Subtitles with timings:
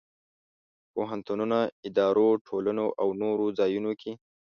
[0.93, 4.11] پوهنتونونو، ادارو، ټولنو او نور ځایونو کې.